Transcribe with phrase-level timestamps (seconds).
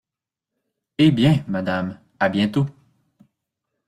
[0.97, 1.11] Eh!
[1.11, 2.65] bien, madame, à bientôt.